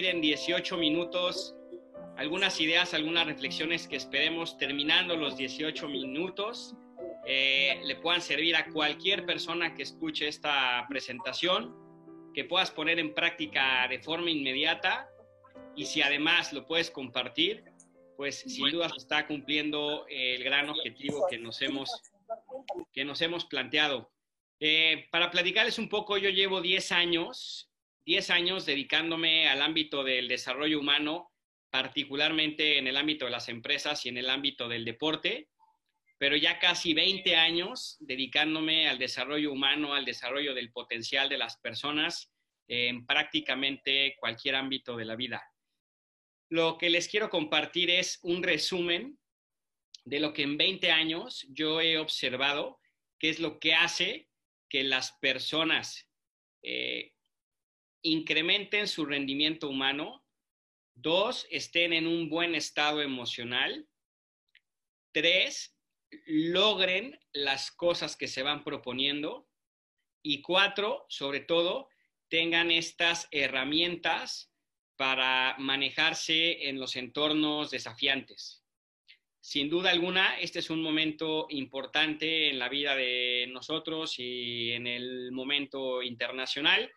compartir 0.00 0.06
en 0.06 0.20
18 0.22 0.76
minutos 0.78 1.54
algunas 2.16 2.60
ideas, 2.60 2.94
algunas 2.94 3.26
reflexiones 3.26 3.86
que 3.86 3.96
esperemos 3.96 4.56
terminando 4.56 5.16
los 5.16 5.36
18 5.36 5.88
minutos. 5.88 6.74
Eh, 7.26 7.80
le 7.84 7.96
puedan 7.96 8.22
servir 8.22 8.56
a 8.56 8.66
cualquier 8.66 9.26
persona 9.26 9.74
que 9.74 9.82
escuche 9.82 10.26
esta 10.26 10.86
presentación, 10.88 11.74
que 12.34 12.44
puedas 12.44 12.70
poner 12.70 12.98
en 12.98 13.14
práctica 13.14 13.86
de 13.88 13.98
forma 13.98 14.30
inmediata. 14.30 15.08
Y 15.76 15.84
si 15.84 16.02
además 16.02 16.52
lo 16.52 16.66
puedes 16.66 16.90
compartir, 16.90 17.64
pues 18.16 18.40
sin 18.40 18.70
duda 18.70 18.88
se 18.88 18.98
está 18.98 19.26
cumpliendo 19.26 20.06
el 20.08 20.42
gran 20.44 20.68
objetivo 20.70 21.26
que 21.28 21.38
nos 21.38 21.60
hemos, 21.62 21.90
que 22.92 23.04
nos 23.04 23.20
hemos 23.20 23.44
planteado. 23.44 24.10
Eh, 24.60 25.06
para 25.10 25.30
platicarles 25.30 25.78
un 25.78 25.88
poco, 25.88 26.16
yo 26.16 26.30
llevo 26.30 26.60
10 26.60 26.92
años, 26.92 27.69
10 28.10 28.30
años 28.30 28.66
dedicándome 28.66 29.46
al 29.46 29.62
ámbito 29.62 30.02
del 30.02 30.26
desarrollo 30.26 30.80
humano, 30.80 31.30
particularmente 31.70 32.76
en 32.78 32.88
el 32.88 32.96
ámbito 32.96 33.26
de 33.26 33.30
las 33.30 33.48
empresas 33.48 34.04
y 34.04 34.08
en 34.08 34.16
el 34.16 34.28
ámbito 34.30 34.68
del 34.68 34.84
deporte, 34.84 35.48
pero 36.18 36.34
ya 36.34 36.58
casi 36.58 36.92
20 36.92 37.36
años 37.36 37.96
dedicándome 38.00 38.88
al 38.88 38.98
desarrollo 38.98 39.52
humano, 39.52 39.94
al 39.94 40.04
desarrollo 40.04 40.54
del 40.54 40.72
potencial 40.72 41.28
de 41.28 41.38
las 41.38 41.58
personas 41.58 42.32
en 42.66 43.06
prácticamente 43.06 44.16
cualquier 44.18 44.56
ámbito 44.56 44.96
de 44.96 45.04
la 45.04 45.14
vida. 45.14 45.44
Lo 46.48 46.78
que 46.78 46.90
les 46.90 47.06
quiero 47.06 47.30
compartir 47.30 47.90
es 47.90 48.18
un 48.24 48.42
resumen 48.42 49.20
de 50.04 50.18
lo 50.18 50.32
que 50.32 50.42
en 50.42 50.56
20 50.56 50.90
años 50.90 51.46
yo 51.50 51.80
he 51.80 51.96
observado, 51.96 52.80
que 53.20 53.30
es 53.30 53.38
lo 53.38 53.60
que 53.60 53.74
hace 53.74 54.28
que 54.68 54.82
las 54.82 55.12
personas 55.20 56.10
eh, 56.64 57.12
incrementen 58.02 58.88
su 58.88 59.04
rendimiento 59.04 59.68
humano, 59.68 60.24
dos, 60.94 61.46
estén 61.50 61.92
en 61.92 62.06
un 62.06 62.28
buen 62.28 62.54
estado 62.54 63.02
emocional, 63.02 63.88
tres, 65.12 65.76
logren 66.26 67.18
las 67.32 67.70
cosas 67.70 68.16
que 68.16 68.28
se 68.28 68.42
van 68.42 68.64
proponiendo 68.64 69.48
y 70.22 70.42
cuatro, 70.42 71.06
sobre 71.08 71.40
todo, 71.40 71.88
tengan 72.28 72.70
estas 72.70 73.28
herramientas 73.30 74.52
para 74.96 75.56
manejarse 75.58 76.68
en 76.68 76.78
los 76.78 76.96
entornos 76.96 77.70
desafiantes. 77.70 78.62
Sin 79.40 79.70
duda 79.70 79.90
alguna, 79.90 80.38
este 80.38 80.58
es 80.58 80.68
un 80.68 80.82
momento 80.82 81.46
importante 81.48 82.50
en 82.50 82.58
la 82.58 82.68
vida 82.68 82.94
de 82.94 83.48
nosotros 83.50 84.18
y 84.18 84.72
en 84.72 84.86
el 84.86 85.32
momento 85.32 86.02
internacional. 86.02 86.92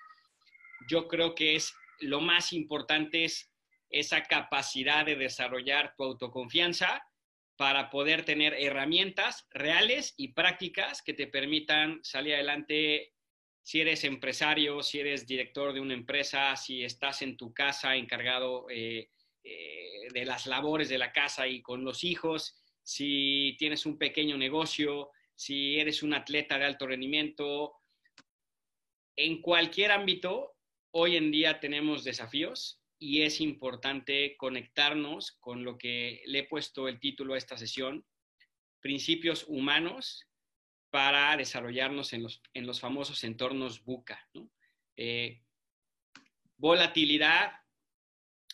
Yo 0.87 1.07
creo 1.07 1.35
que 1.35 1.55
es 1.55 1.73
lo 1.99 2.21
más 2.21 2.53
importante 2.53 3.25
es 3.25 3.51
esa 3.89 4.23
capacidad 4.23 5.05
de 5.05 5.15
desarrollar 5.15 5.93
tu 5.95 6.03
autoconfianza 6.03 7.03
para 7.55 7.89
poder 7.89 8.25
tener 8.25 8.53
herramientas 8.55 9.47
reales 9.51 10.15
y 10.17 10.29
prácticas 10.29 11.01
que 11.01 11.13
te 11.13 11.27
permitan 11.27 11.99
salir 12.03 12.33
adelante 12.33 13.13
si 13.61 13.79
eres 13.79 14.03
empresario, 14.03 14.83
si 14.83 14.99
eres 14.99 15.25
director 15.25 15.73
de 15.73 15.79
una 15.79 15.93
empresa, 15.93 16.55
si 16.55 16.83
estás 16.83 17.21
en 17.21 17.37
tu 17.37 17.53
casa 17.53 17.95
encargado 17.95 18.65
eh, 18.69 19.09
eh, 19.43 20.07
de 20.13 20.25
las 20.25 20.47
labores 20.47 20.89
de 20.89 20.97
la 20.97 21.13
casa 21.13 21.47
y 21.47 21.61
con 21.61 21.85
los 21.85 22.03
hijos, 22.03 22.55
si 22.81 23.55
tienes 23.57 23.85
un 23.85 23.97
pequeño 23.97 24.37
negocio, 24.37 25.11
si 25.35 25.79
eres 25.79 26.03
un 26.03 26.13
atleta 26.13 26.57
de 26.57 26.65
alto 26.65 26.87
rendimiento. 26.87 27.75
En 29.15 29.41
cualquier 29.41 29.91
ámbito, 29.91 30.55
hoy 30.95 31.17
en 31.17 31.31
día 31.31 31.59
tenemos 31.59 32.03
desafíos 32.03 32.79
y 32.99 33.23
es 33.23 33.41
importante 33.41 34.37
conectarnos 34.37 35.31
con 35.39 35.63
lo 35.63 35.77
que 35.77 36.21
le 36.25 36.39
he 36.39 36.43
puesto 36.47 36.87
el 36.87 36.99
título 36.99 37.33
a 37.33 37.37
esta 37.37 37.57
sesión, 37.57 38.05
principios 38.79 39.45
humanos 39.47 40.27
para 40.91 41.35
desarrollarnos 41.35 42.13
en 42.13 42.23
los, 42.65 42.79
famosos 42.79 43.23
entornos 43.23 43.83
buca. 43.83 44.29
Eh, 44.95 45.41
volatilidad, 46.57 47.53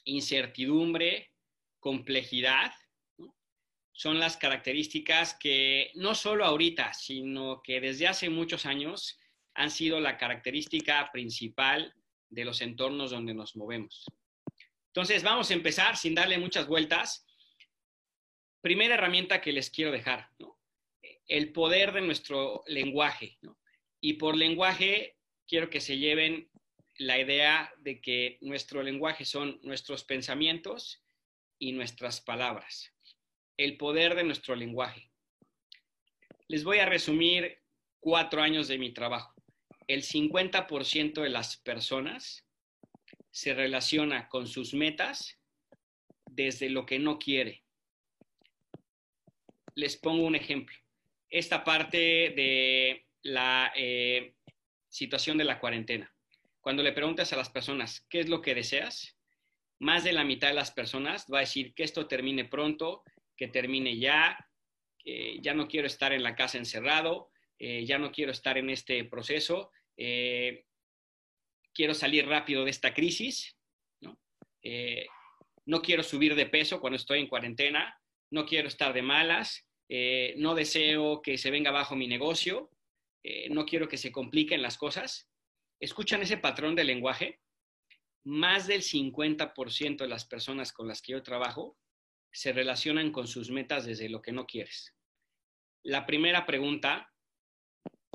incertidumbre, 0.05 1.33
complejidad, 1.79 2.71
son 3.91 4.17
las 4.17 4.37
características 4.37 5.35
que 5.37 5.91
no 5.95 6.15
solo 6.15 6.45
ahorita, 6.45 6.93
sino 6.93 7.61
que 7.61 7.81
desde 7.81 8.07
hace 8.07 8.29
muchos 8.29 8.65
años 8.65 9.19
han 9.55 9.69
sido 9.69 9.99
la 9.99 10.17
característica 10.17 11.11
principal 11.11 11.93
de 12.29 12.45
los 12.45 12.61
entornos 12.61 13.11
donde 13.11 13.33
nos 13.33 13.55
movemos. 13.55 14.05
Entonces, 14.87 15.23
vamos 15.23 15.49
a 15.51 15.53
empezar 15.53 15.97
sin 15.97 16.15
darle 16.15 16.37
muchas 16.37 16.67
vueltas. 16.67 17.25
Primera 18.61 18.95
herramienta 18.95 19.41
que 19.41 19.53
les 19.53 19.69
quiero 19.69 19.91
dejar, 19.91 20.29
el 21.27 21.51
poder 21.51 21.93
de 21.93 22.01
nuestro 22.01 22.63
lenguaje. 22.67 23.37
Y 24.01 24.13
por 24.13 24.35
lenguaje 24.35 25.15
quiero 25.47 25.69
que 25.69 25.79
se 25.79 25.97
lleven 25.97 26.49
la 26.97 27.19
idea 27.19 27.71
de 27.77 28.01
que 28.01 28.37
nuestro 28.41 28.83
lenguaje 28.83 29.25
son 29.25 29.59
nuestros 29.63 30.03
pensamientos 30.03 31.01
y 31.57 31.71
nuestras 31.71 32.19
palabras. 32.19 32.93
El 33.57 33.77
poder 33.77 34.15
de 34.15 34.23
nuestro 34.23 34.55
lenguaje. 34.55 35.11
Les 36.47 36.63
voy 36.63 36.79
a 36.79 36.85
resumir 36.85 37.61
cuatro 37.99 38.41
años 38.41 38.67
de 38.67 38.77
mi 38.77 38.91
trabajo. 38.91 39.38
El 39.89 40.03
50% 40.03 41.21
de 41.21 41.29
las 41.29 41.57
personas 41.57 42.45
se 43.31 43.53
relaciona 43.53 44.29
con 44.29 44.47
sus 44.47 44.73
metas 44.73 45.37
desde 46.29 46.69
lo 46.69 46.85
que 46.85 46.99
no 46.99 47.17
quiere. 47.17 47.63
Les 49.73 49.97
pongo 49.97 50.25
un 50.25 50.35
ejemplo. 50.35 50.77
Esta 51.29 51.63
parte 51.63 51.97
de 51.97 53.07
la 53.23 53.73
eh, 53.75 54.35
situación 54.89 55.37
de 55.37 55.43
la 55.45 55.59
cuarentena 55.59 56.13
cuando 56.61 56.83
le 56.83 56.91
preguntas 56.91 57.33
a 57.33 57.37
las 57.37 57.49
personas 57.49 58.05
qué 58.09 58.19
es 58.19 58.29
lo 58.29 58.41
que 58.41 58.53
deseas, 58.53 59.17
más 59.79 60.03
de 60.03 60.13
la 60.13 60.23
mitad 60.23 60.49
de 60.49 60.53
las 60.53 60.71
personas 60.71 61.25
va 61.33 61.37
a 61.39 61.41
decir 61.41 61.73
que 61.73 61.83
esto 61.83 62.07
termine 62.07 62.45
pronto, 62.45 63.03
que 63.37 63.47
termine 63.47 63.97
ya, 63.97 64.37
que 64.97 65.39
ya 65.41 65.53
no 65.53 65.67
quiero 65.67 65.87
estar 65.87 66.11
en 66.11 66.21
la 66.21 66.35
casa 66.35 66.57
encerrado, 66.57 67.31
eh, 67.57 67.85
ya 67.85 67.97
no 67.97 68.11
quiero 68.11 68.31
estar 68.31 68.57
en 68.57 68.69
este 68.69 69.03
proceso, 69.05 69.71
eh, 69.99 70.65
quiero 71.73 71.93
salir 71.93 72.25
rápido 72.25 72.63
de 72.63 72.71
esta 72.71 72.93
crisis, 72.93 73.57
¿no? 74.01 74.17
Eh, 74.63 75.05
no 75.65 75.81
quiero 75.81 76.01
subir 76.01 76.33
de 76.35 76.47
peso 76.47 76.79
cuando 76.79 76.97
estoy 76.97 77.19
en 77.19 77.27
cuarentena, 77.27 77.95
no 78.31 78.45
quiero 78.45 78.67
estar 78.67 78.93
de 78.93 79.01
malas, 79.01 79.67
no 80.37 80.53
deseo 80.53 81.21
que 81.21 81.37
se 81.37 81.49
venga 81.49 81.69
abajo 81.71 81.95
mi 81.95 82.07
negocio, 82.07 82.71
no 83.49 83.65
quiero 83.65 83.87
que 83.87 83.97
se 83.97 84.11
compliquen 84.11 84.61
las 84.61 84.77
cosas 84.77 85.29
escuchan 85.79 86.21
ese 86.21 86.37
patrón 86.37 86.75
de 86.75 86.83
lenguaje, 86.83 87.39
más 88.25 88.67
del 88.67 88.81
50% 88.81 89.97
de 89.97 90.07
las 90.07 90.25
personas 90.25 90.73
con 90.73 90.87
las 90.87 91.01
que 91.01 91.13
yo 91.13 91.23
trabajo 91.23 91.77
se 92.31 92.51
relacionan 92.51 93.11
con 93.11 93.27
sus 93.27 93.49
metas 93.49 93.85
desde 93.85 94.09
lo 94.09 94.21
que 94.21 94.31
no 94.31 94.45
quieres. 94.45 94.95
La 95.83 96.05
primera 96.05 96.45
pregunta, 96.45 97.11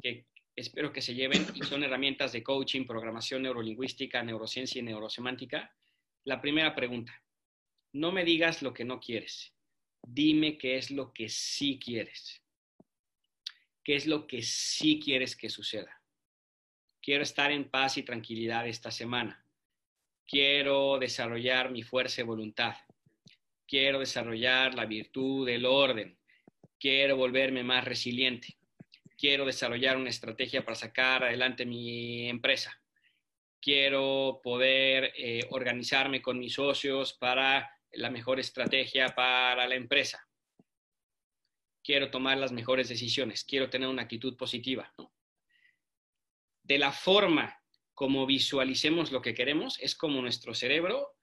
que 0.03 0.27
espero 0.57 0.93
que 0.93 1.03
se 1.03 1.15
lleven, 1.15 1.47
y 1.55 1.63
son 1.63 1.83
herramientas 1.83 2.33
de 2.33 2.43
coaching, 2.43 2.87
programación 2.87 3.43
neurolingüística, 3.43 4.23
neurociencia 4.23 4.79
y 4.79 4.83
neurosemántica. 4.83 5.75
La 6.25 6.41
primera 6.41 6.75
pregunta, 6.75 7.23
no 7.93 8.13
me 8.13 8.25
digas 8.25 8.63
lo 8.63 8.73
que 8.73 8.85
no 8.85 9.01
quieres, 9.01 9.55
dime 10.03 10.59
qué 10.59 10.77
es 10.77 10.91
lo 10.91 11.13
que 11.13 11.29
sí 11.29 11.79
quieres. 11.79 12.41
¿Qué 13.85 13.97
es 13.97 14.07
lo 14.07 14.27
que 14.27 14.41
sí 14.41 14.99
quieres 14.99 15.37
que 15.37 15.51
suceda? 15.51 16.01
Quiero 17.03 17.23
estar 17.23 17.53
en 17.53 17.69
paz 17.69 17.99
y 17.99 18.03
tranquilidad 18.03 18.67
esta 18.67 18.91
semana. 18.91 19.45
Quiero 20.27 20.99
desarrollar 20.99 21.71
mi 21.71 21.83
fuerza 21.83 22.23
y 22.23 22.25
voluntad. 22.25 22.75
Quiero 23.67 23.99
desarrollar 23.99 24.75
la 24.75 24.87
virtud 24.87 25.47
del 25.47 25.67
orden. 25.67 26.19
Quiero 26.81 27.19
volverme 27.19 27.63
más 27.63 27.85
resiliente. 27.85 28.57
Quiero 29.17 29.47
desarrollar 29.47 29.97
una 29.97 30.11
estrategia 30.11 30.65
para 30.65 30.75
sacar 30.75 31.25
adelante 31.25 31.65
mi 31.65 32.29
empresa. 32.29 32.81
Quiero 33.61 34.41
poder 34.43 35.13
eh, 35.17 35.47
organizarme 35.51 36.21
con 36.21 36.39
mis 36.39 36.55
socios 36.55 37.15
para 37.15 37.71
la 37.93 38.11
mejor 38.11 38.41
estrategia 38.41 39.15
para 39.15 39.67
la 39.67 39.75
empresa. 39.75 40.29
Quiero 41.83 42.11
tomar 42.11 42.39
las 42.39 42.53
mejores 42.53 42.89
decisiones. 42.89 43.45
Quiero 43.45 43.71
tener 43.71 43.89
una 43.89 44.03
actitud 44.03 44.37
positiva. 44.37 44.93
de 46.63 46.79
la 46.79 46.93
forma 46.93 47.61
como 47.95 48.27
visualicemos 48.27 49.13
lo 49.13 49.23
que 49.23 49.35
queremos, 49.35 49.79
es 49.81 49.95
como 49.95 50.21
nuestro 50.21 50.53
cerebro 50.53 51.15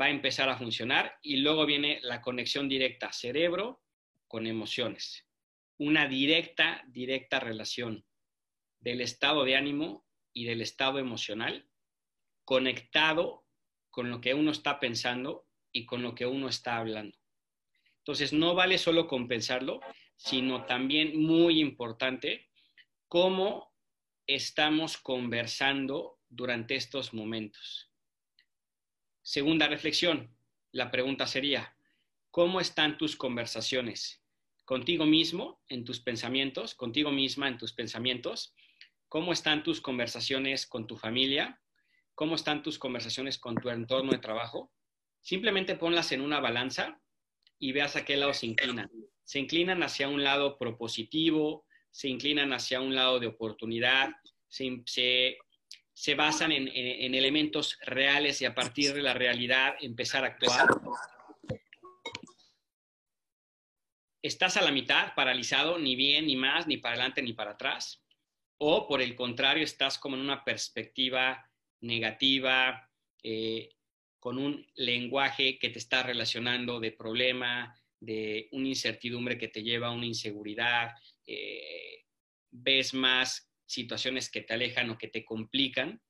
va 0.00 0.06
a 0.06 0.10
empezar 0.10 0.48
a 0.48 0.56
funcionar 0.56 1.18
y 1.22 1.38
luego 1.38 1.66
viene 1.66 1.98
la 2.02 2.20
conexión 2.20 2.68
directa 2.68 3.12
cerebro 3.12 3.82
con 4.28 4.46
emociones. 4.46 5.26
Una 5.80 6.06
directa, 6.06 6.84
directa 6.88 7.40
relación 7.40 8.04
del 8.80 9.00
estado 9.00 9.44
de 9.44 9.56
ánimo 9.56 10.04
y 10.34 10.44
del 10.44 10.60
estado 10.60 10.98
emocional 10.98 11.66
conectado 12.44 13.46
con 13.88 14.10
lo 14.10 14.20
que 14.20 14.34
uno 14.34 14.50
está 14.50 14.78
pensando 14.78 15.46
y 15.72 15.86
con 15.86 16.02
lo 16.02 16.14
que 16.14 16.26
uno 16.26 16.50
está 16.50 16.76
hablando. 16.76 17.16
Entonces, 17.96 18.34
no 18.34 18.54
vale 18.54 18.76
solo 18.76 19.08
compensarlo, 19.08 19.80
sino 20.16 20.66
también 20.66 21.18
muy 21.18 21.60
importante, 21.60 22.50
cómo 23.08 23.72
estamos 24.26 24.98
conversando 24.98 26.20
durante 26.28 26.74
estos 26.74 27.14
momentos. 27.14 27.90
Segunda 29.22 29.66
reflexión, 29.66 30.36
la 30.72 30.90
pregunta 30.90 31.26
sería, 31.26 31.74
¿cómo 32.30 32.60
están 32.60 32.98
tus 32.98 33.16
conversaciones? 33.16 34.19
¿Contigo 34.70 35.04
mismo 35.04 35.60
en 35.68 35.84
tus 35.84 35.98
pensamientos? 35.98 36.76
¿Contigo 36.76 37.10
misma 37.10 37.48
en 37.48 37.58
tus 37.58 37.72
pensamientos? 37.72 38.54
¿Cómo 39.08 39.32
están 39.32 39.64
tus 39.64 39.80
conversaciones 39.80 40.64
con 40.64 40.86
tu 40.86 40.96
familia? 40.96 41.60
¿Cómo 42.14 42.36
están 42.36 42.62
tus 42.62 42.78
conversaciones 42.78 43.36
con 43.36 43.56
tu 43.56 43.68
entorno 43.68 44.12
de 44.12 44.18
trabajo? 44.18 44.72
Simplemente 45.22 45.74
ponlas 45.74 46.12
en 46.12 46.20
una 46.20 46.38
balanza 46.38 47.00
y 47.58 47.72
veas 47.72 47.96
a 47.96 48.04
qué 48.04 48.16
lado 48.16 48.32
se 48.32 48.46
inclinan. 48.46 48.88
Se 49.24 49.40
inclinan 49.40 49.82
hacia 49.82 50.08
un 50.08 50.22
lado 50.22 50.56
propositivo, 50.56 51.66
se 51.90 52.06
inclinan 52.06 52.52
hacia 52.52 52.80
un 52.80 52.94
lado 52.94 53.18
de 53.18 53.26
oportunidad, 53.26 54.10
se, 54.46 56.14
basan 56.16 56.52
en, 56.52 56.68
en, 56.68 57.16
elementos 57.16 57.76
reales 57.82 58.40
y 58.40 58.44
a 58.44 58.54
partir 58.54 58.94
de 58.94 59.02
la 59.02 59.14
realidad 59.14 59.74
empezar 59.80 60.22
a 60.22 60.28
actuar. 60.28 60.68
Estás 64.22 64.56
a 64.58 64.62
la 64.62 64.70
mitad, 64.70 65.14
paralizado, 65.14 65.78
ni 65.78 65.96
bien, 65.96 66.26
ni 66.26 66.36
más, 66.36 66.66
ni 66.66 66.76
para 66.76 66.94
adelante, 66.94 67.22
ni 67.22 67.32
para 67.32 67.52
atrás. 67.52 68.04
O 68.58 68.86
por 68.86 69.00
el 69.00 69.14
contrario, 69.14 69.64
estás 69.64 69.98
como 69.98 70.16
en 70.16 70.22
una 70.22 70.44
perspectiva 70.44 71.50
negativa, 71.80 72.90
eh, 73.22 73.70
con 74.18 74.38
un 74.38 74.66
lenguaje 74.74 75.58
que 75.58 75.70
te 75.70 75.78
está 75.78 76.02
relacionando 76.02 76.78
de 76.78 76.92
problema, 76.92 77.74
de 77.98 78.48
una 78.52 78.68
incertidumbre 78.68 79.38
que 79.38 79.48
te 79.48 79.62
lleva 79.62 79.88
a 79.88 79.92
una 79.92 80.06
inseguridad, 80.06 80.90
eh, 81.26 82.04
ves 82.50 82.92
más 82.92 83.50
situaciones 83.64 84.30
que 84.30 84.42
te 84.42 84.52
alejan 84.52 84.90
o 84.90 84.98
que 84.98 85.08
te 85.08 85.24
complican. 85.24 86.02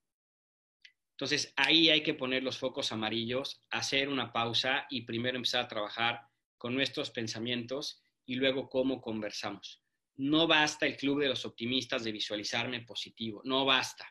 Entonces 1.13 1.53
ahí 1.57 1.91
hay 1.91 2.03
que 2.03 2.15
poner 2.15 2.43
los 2.43 2.59
focos 2.59 2.91
amarillos, 2.91 3.63
hacer 3.71 4.09
una 4.09 4.33
pausa 4.33 4.87
y 4.91 5.03
primero 5.03 5.37
empezar 5.37 5.65
a 5.65 5.69
trabajar 5.69 6.30
con 6.61 6.75
nuestros 6.75 7.11
pensamientos 7.11 8.03
y 8.27 8.35
luego 8.35 8.69
cómo 8.69 9.01
conversamos. 9.01 9.83
No 10.17 10.47
basta 10.47 10.85
el 10.85 10.99
club 10.99 11.23
de 11.23 11.29
los 11.29 11.47
optimistas 11.47 12.05
de 12.05 12.13
visualizarme 12.13 12.83
positivo, 12.83 13.41
no 13.45 13.65
basta. 13.65 14.07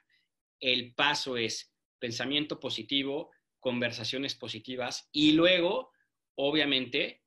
El 0.59 0.95
paso 0.95 1.37
es 1.37 1.71
pensamiento 1.99 2.59
positivo, 2.59 3.29
conversaciones 3.59 4.33
positivas 4.33 5.09
y 5.11 5.33
luego, 5.33 5.91
obviamente, 6.33 7.21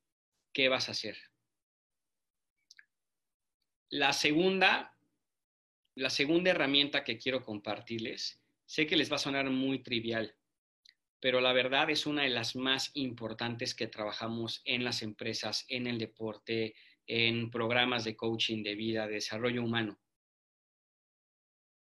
¿qué 0.53 0.69
vas 0.69 0.89
a 0.89 0.91
hacer? 0.91 1.17
La 3.91 4.13
segunda, 4.13 4.99
la 5.95 6.11
segunda 6.11 6.51
herramienta 6.51 7.05
que 7.05 7.17
quiero 7.17 7.45
compartirles, 7.45 8.43
sé 8.67 8.89
que 8.89 8.97
les 8.97 9.09
va 9.09 9.17
a 9.17 9.21
sonar 9.21 9.49
muy 9.51 9.85
trivial, 9.85 10.35
pero 11.23 11.41
la 11.41 11.53
verdad 11.53 11.89
es 11.89 12.05
una 12.05 12.25
de 12.25 12.31
las 12.31 12.57
más 12.57 12.91
importantes 12.95 13.77
que 13.77 13.87
trabajamos 13.87 14.61
en 14.65 14.83
las 14.83 15.03
empresas, 15.03 15.65
en 15.69 15.87
el 15.87 15.97
deporte, 15.97 16.75
en 17.07 17.49
programas 17.49 18.03
de 18.03 18.17
coaching 18.17 18.65
de 18.65 18.75
vida, 18.75 19.07
de 19.07 19.15
desarrollo 19.15 19.63
humano. 19.63 20.01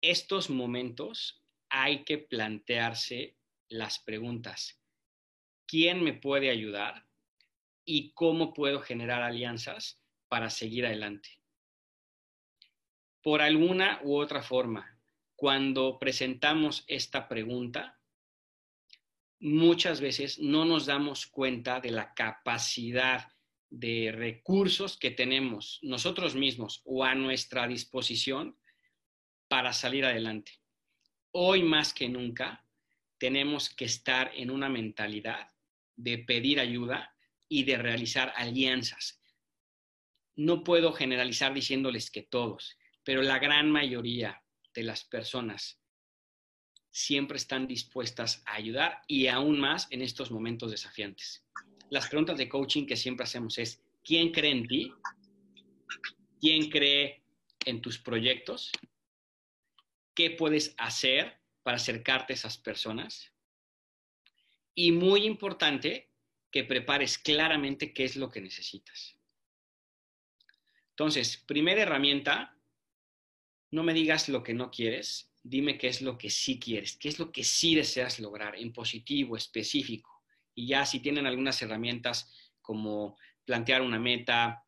Estos 0.00 0.48
momentos 0.48 1.42
hay 1.68 2.04
que 2.04 2.18
plantearse 2.18 3.36
las 3.68 3.98
preguntas. 3.98 4.80
¿Quién 5.66 6.04
me 6.04 6.12
puede 6.12 6.48
ayudar? 6.48 7.04
¿Y 7.84 8.12
cómo 8.12 8.54
puedo 8.54 8.80
generar 8.80 9.22
alianzas 9.22 10.00
para 10.28 10.50
seguir 10.50 10.86
adelante? 10.86 11.40
Por 13.20 13.42
alguna 13.42 13.98
u 14.04 14.20
otra 14.20 14.40
forma, 14.40 15.00
cuando 15.34 15.98
presentamos 15.98 16.84
esta 16.86 17.26
pregunta, 17.26 17.98
muchas 19.42 20.00
veces 20.00 20.38
no 20.38 20.64
nos 20.64 20.86
damos 20.86 21.26
cuenta 21.26 21.80
de 21.80 21.90
la 21.90 22.14
capacidad 22.14 23.26
de 23.70 24.12
recursos 24.14 24.96
que 24.96 25.10
tenemos 25.10 25.80
nosotros 25.82 26.36
mismos 26.36 26.80
o 26.84 27.02
a 27.02 27.16
nuestra 27.16 27.66
disposición 27.66 28.56
para 29.48 29.72
salir 29.72 30.04
adelante. 30.04 30.52
Hoy 31.32 31.64
más 31.64 31.92
que 31.92 32.08
nunca 32.08 32.64
tenemos 33.18 33.68
que 33.68 33.86
estar 33.86 34.30
en 34.36 34.48
una 34.48 34.68
mentalidad 34.68 35.48
de 35.96 36.18
pedir 36.18 36.60
ayuda 36.60 37.16
y 37.48 37.64
de 37.64 37.78
realizar 37.78 38.32
alianzas. 38.36 39.20
No 40.36 40.62
puedo 40.62 40.92
generalizar 40.92 41.52
diciéndoles 41.52 42.12
que 42.12 42.22
todos, 42.22 42.78
pero 43.02 43.22
la 43.22 43.40
gran 43.40 43.72
mayoría 43.72 44.40
de 44.72 44.84
las 44.84 45.04
personas 45.04 45.81
siempre 46.92 47.38
están 47.38 47.66
dispuestas 47.66 48.44
a 48.46 48.54
ayudar 48.54 49.02
y 49.08 49.26
aún 49.26 49.58
más 49.58 49.88
en 49.90 50.02
estos 50.02 50.30
momentos 50.30 50.70
desafiantes. 50.70 51.44
Las 51.90 52.08
preguntas 52.08 52.38
de 52.38 52.48
coaching 52.48 52.86
que 52.86 52.96
siempre 52.96 53.24
hacemos 53.24 53.58
es, 53.58 53.82
¿quién 54.04 54.30
cree 54.30 54.52
en 54.52 54.68
ti? 54.68 54.92
¿Quién 56.40 56.70
cree 56.70 57.24
en 57.66 57.80
tus 57.80 57.98
proyectos? 57.98 58.70
¿Qué 60.14 60.30
puedes 60.30 60.74
hacer 60.78 61.42
para 61.62 61.76
acercarte 61.76 62.32
a 62.32 62.36
esas 62.36 62.58
personas. 62.58 63.32
Y 64.74 64.92
muy 64.92 65.24
importante, 65.24 66.10
que 66.50 66.64
prepares 66.64 67.18
claramente 67.18 67.94
qué 67.94 68.04
es 68.04 68.16
lo 68.16 68.30
que 68.30 68.40
necesitas. 68.40 69.18
Entonces, 70.90 71.38
primera 71.38 71.82
herramienta, 71.82 72.58
no 73.70 73.82
me 73.82 73.94
digas 73.94 74.28
lo 74.28 74.42
que 74.42 74.52
no 74.52 74.70
quieres, 74.70 75.31
dime 75.42 75.76
qué 75.76 75.88
es 75.88 76.02
lo 76.02 76.16
que 76.16 76.30
sí 76.30 76.58
quieres, 76.58 76.96
qué 76.96 77.08
es 77.08 77.18
lo 77.18 77.32
que 77.32 77.44
sí 77.44 77.74
deseas 77.74 78.20
lograr 78.20 78.56
en 78.56 78.72
positivo, 78.72 79.36
específico. 79.36 80.22
Y 80.54 80.68
ya 80.68 80.86
si 80.86 81.00
tienen 81.00 81.26
algunas 81.26 81.60
herramientas 81.62 82.32
como 82.60 83.16
plantear 83.44 83.82
una 83.82 83.98
meta 83.98 84.64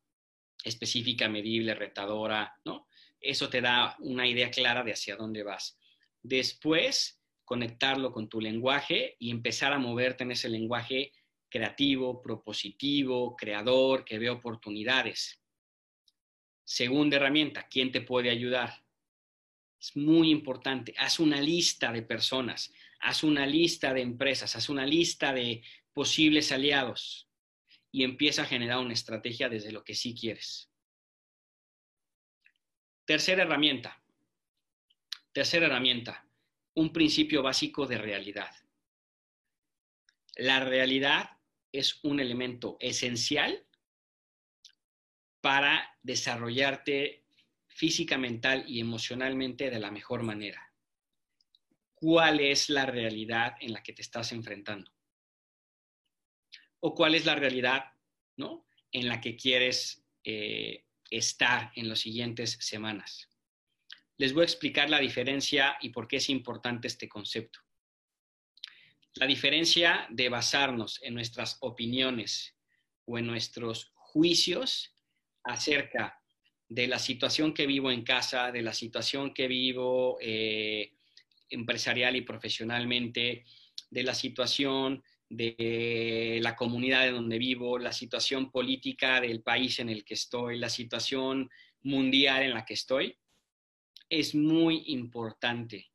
específica, 0.64 1.28
medible, 1.28 1.74
retadora, 1.74 2.58
¿no? 2.64 2.88
Eso 3.20 3.48
te 3.48 3.60
da 3.60 3.96
una 4.00 4.26
idea 4.26 4.50
clara 4.50 4.82
de 4.82 4.92
hacia 4.92 5.16
dónde 5.16 5.42
vas. 5.42 5.78
Después, 6.22 7.20
conectarlo 7.44 8.12
con 8.12 8.28
tu 8.28 8.40
lenguaje 8.40 9.16
y 9.18 9.30
empezar 9.30 9.72
a 9.72 9.78
moverte 9.78 10.24
en 10.24 10.32
ese 10.32 10.48
lenguaje 10.48 11.12
creativo, 11.48 12.20
propositivo, 12.20 13.36
creador, 13.36 14.04
que 14.04 14.18
ve 14.18 14.30
oportunidades. 14.30 15.40
Segunda 16.64 17.16
herramienta, 17.16 17.68
¿quién 17.68 17.92
te 17.92 18.00
puede 18.00 18.30
ayudar? 18.30 18.83
Es 19.84 19.94
muy 19.96 20.30
importante. 20.30 20.94
Haz 20.96 21.20
una 21.20 21.42
lista 21.42 21.92
de 21.92 22.00
personas, 22.00 22.72
haz 23.00 23.22
una 23.22 23.46
lista 23.46 23.92
de 23.92 24.00
empresas, 24.00 24.56
haz 24.56 24.70
una 24.70 24.86
lista 24.86 25.34
de 25.34 25.62
posibles 25.92 26.52
aliados 26.52 27.28
y 27.92 28.02
empieza 28.02 28.42
a 28.42 28.46
generar 28.46 28.78
una 28.78 28.94
estrategia 28.94 29.50
desde 29.50 29.72
lo 29.72 29.84
que 29.84 29.94
sí 29.94 30.14
quieres. 30.14 30.70
Tercera 33.04 33.42
herramienta, 33.42 34.02
Tercera 35.32 35.66
herramienta, 35.66 36.26
un 36.72 36.90
principio 36.90 37.42
básico 37.42 37.86
de 37.86 37.98
realidad. 37.98 38.54
La 40.36 40.60
realidad 40.60 41.28
es 41.72 42.02
un 42.04 42.20
elemento 42.20 42.78
esencial 42.80 43.66
para 45.42 45.98
desarrollarte 46.02 47.23
física, 47.74 48.16
mental 48.16 48.64
y 48.66 48.80
emocionalmente 48.80 49.68
de 49.68 49.78
la 49.78 49.90
mejor 49.90 50.22
manera. 50.22 50.72
¿Cuál 51.94 52.40
es 52.40 52.70
la 52.70 52.86
realidad 52.86 53.54
en 53.60 53.72
la 53.72 53.82
que 53.82 53.92
te 53.92 54.02
estás 54.02 54.32
enfrentando? 54.32 54.90
¿O 56.80 56.94
cuál 56.94 57.14
es 57.14 57.26
la 57.26 57.34
realidad 57.34 57.92
¿no? 58.36 58.66
en 58.92 59.08
la 59.08 59.20
que 59.20 59.36
quieres 59.36 60.04
eh, 60.24 60.84
estar 61.10 61.72
en 61.74 61.88
las 61.88 62.00
siguientes 62.00 62.58
semanas? 62.60 63.28
les 64.16 64.32
voy 64.32 64.42
a 64.42 64.44
explicar 64.44 64.88
la 64.90 65.00
diferencia 65.00 65.76
y 65.80 65.90
por 65.90 66.06
qué 66.06 66.16
es 66.16 66.28
importante 66.30 66.86
este 66.86 67.08
concepto. 67.08 67.60
La 69.14 69.26
diferencia 69.26 70.06
de 70.10 70.28
basarnos 70.28 71.00
en 71.02 71.14
nuestras 71.14 71.58
opiniones 71.60 72.56
o 73.06 73.18
en 73.18 73.26
nuestros 73.26 73.92
juicios 73.94 74.96
acerca 75.42 76.20
de 76.74 76.88
la 76.88 76.98
situación 76.98 77.54
que 77.54 77.68
vivo 77.68 77.92
en 77.92 78.02
casa, 78.02 78.50
de 78.50 78.60
la 78.60 78.72
situación 78.72 79.32
que 79.32 79.46
vivo 79.46 80.18
eh, 80.20 80.94
empresarial 81.48 82.16
y 82.16 82.22
profesionalmente, 82.22 83.44
de 83.90 84.02
la 84.02 84.12
situación 84.12 85.00
de 85.28 86.40
la 86.42 86.56
comunidad 86.56 87.02
de 87.02 87.12
donde 87.12 87.38
vivo, 87.38 87.78
la 87.78 87.92
situación 87.92 88.50
política 88.50 89.20
del 89.20 89.40
país 89.40 89.78
en 89.78 89.88
el 89.88 90.04
que 90.04 90.14
estoy, 90.14 90.58
la 90.58 90.68
situación 90.68 91.48
mundial 91.82 92.42
en 92.42 92.54
la 92.54 92.64
que 92.64 92.74
estoy, 92.74 93.18
es 94.08 94.34
muy 94.34 94.82
importante 94.86 95.92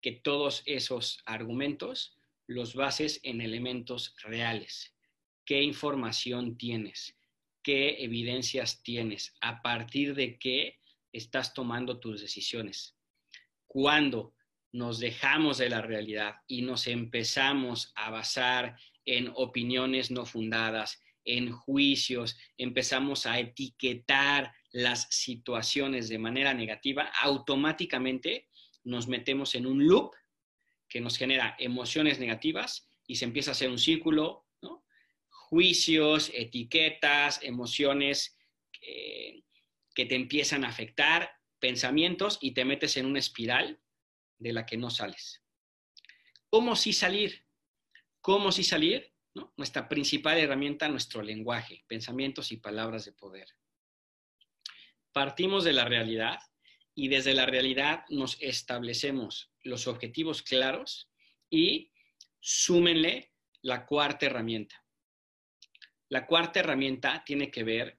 que 0.00 0.12
todos 0.12 0.62
esos 0.64 1.20
argumentos 1.26 2.16
los 2.46 2.74
bases 2.74 3.20
en 3.24 3.42
elementos 3.42 4.14
reales. 4.22 4.94
¿Qué 5.44 5.62
información 5.62 6.56
tienes? 6.56 7.14
¿Qué 7.62 8.02
evidencias 8.02 8.82
tienes? 8.82 9.34
¿A 9.40 9.62
partir 9.62 10.14
de 10.14 10.38
qué 10.38 10.78
estás 11.12 11.54
tomando 11.54 11.98
tus 11.98 12.20
decisiones? 12.20 12.96
Cuando 13.66 14.34
nos 14.72 14.98
dejamos 14.98 15.58
de 15.58 15.68
la 15.68 15.82
realidad 15.82 16.36
y 16.46 16.62
nos 16.62 16.86
empezamos 16.86 17.92
a 17.94 18.10
basar 18.10 18.76
en 19.04 19.30
opiniones 19.34 20.10
no 20.10 20.24
fundadas, 20.26 21.02
en 21.24 21.52
juicios, 21.52 22.36
empezamos 22.56 23.26
a 23.26 23.38
etiquetar 23.38 24.52
las 24.72 25.06
situaciones 25.10 26.08
de 26.08 26.18
manera 26.18 26.54
negativa, 26.54 27.10
automáticamente 27.20 28.48
nos 28.84 29.08
metemos 29.08 29.54
en 29.54 29.66
un 29.66 29.86
loop 29.86 30.14
que 30.88 31.00
nos 31.00 31.16
genera 31.16 31.56
emociones 31.58 32.18
negativas 32.18 32.88
y 33.06 33.16
se 33.16 33.24
empieza 33.24 33.50
a 33.50 33.52
hacer 33.52 33.70
un 33.70 33.78
círculo. 33.78 34.46
Juicios, 35.50 36.30
etiquetas, 36.32 37.42
emociones 37.42 38.38
que, 38.72 39.42
que 39.94 40.06
te 40.06 40.14
empiezan 40.14 40.64
a 40.64 40.68
afectar, 40.68 41.32
pensamientos 41.58 42.38
y 42.40 42.52
te 42.52 42.64
metes 42.64 42.96
en 42.96 43.06
una 43.06 43.18
espiral 43.18 43.80
de 44.38 44.52
la 44.52 44.64
que 44.64 44.76
no 44.76 44.90
sales. 44.90 45.42
¿Cómo 46.48 46.76
sí 46.76 46.92
salir? 46.92 47.44
¿Cómo 48.20 48.52
sí 48.52 48.62
salir? 48.62 49.12
Nuestra 49.56 49.88
principal 49.88 50.38
herramienta, 50.38 50.88
nuestro 50.88 51.20
lenguaje, 51.20 51.84
pensamientos 51.88 52.52
y 52.52 52.56
palabras 52.56 53.04
de 53.04 53.12
poder. 53.12 53.48
Partimos 55.12 55.64
de 55.64 55.72
la 55.72 55.84
realidad 55.84 56.38
y 56.94 57.08
desde 57.08 57.34
la 57.34 57.46
realidad 57.46 58.04
nos 58.08 58.36
establecemos 58.40 59.52
los 59.62 59.88
objetivos 59.88 60.42
claros 60.42 61.10
y 61.50 61.92
súmenle 62.38 63.32
la 63.62 63.84
cuarta 63.84 64.26
herramienta. 64.26 64.84
La 66.10 66.26
cuarta 66.26 66.58
herramienta 66.58 67.22
tiene 67.24 67.50
que 67.50 67.62
ver 67.62 67.98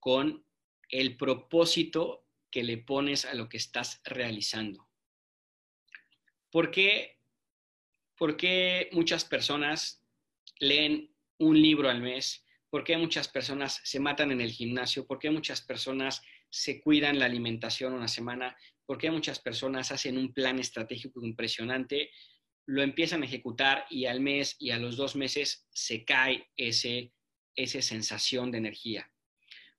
con 0.00 0.44
el 0.88 1.16
propósito 1.16 2.26
que 2.50 2.64
le 2.64 2.78
pones 2.78 3.24
a 3.24 3.34
lo 3.34 3.48
que 3.48 3.56
estás 3.56 4.00
realizando. 4.04 4.88
¿Por 6.50 6.72
qué, 6.72 7.20
¿Por 8.16 8.36
qué 8.36 8.88
muchas 8.92 9.24
personas 9.24 10.04
leen 10.58 11.14
un 11.38 11.62
libro 11.62 11.88
al 11.88 12.02
mes? 12.02 12.44
¿Por 12.68 12.82
qué 12.82 12.96
muchas 12.96 13.28
personas 13.28 13.80
se 13.84 14.00
matan 14.00 14.32
en 14.32 14.40
el 14.40 14.50
gimnasio? 14.50 15.06
¿Por 15.06 15.20
qué 15.20 15.30
muchas 15.30 15.62
personas 15.62 16.22
se 16.50 16.80
cuidan 16.80 17.20
la 17.20 17.26
alimentación 17.26 17.92
una 17.92 18.08
semana? 18.08 18.56
¿Por 18.84 18.98
qué 18.98 19.08
muchas 19.12 19.38
personas 19.38 19.92
hacen 19.92 20.18
un 20.18 20.32
plan 20.32 20.58
estratégico 20.58 21.24
impresionante? 21.24 22.10
Lo 22.66 22.82
empiezan 22.82 23.22
a 23.22 23.26
ejecutar 23.26 23.86
y 23.88 24.06
al 24.06 24.20
mes 24.20 24.56
y 24.58 24.70
a 24.70 24.78
los 24.78 24.96
dos 24.96 25.14
meses 25.14 25.68
se 25.70 26.04
cae 26.04 26.50
ese, 26.56 27.12
esa 27.56 27.82
sensación 27.82 28.50
de 28.50 28.58
energía. 28.58 29.10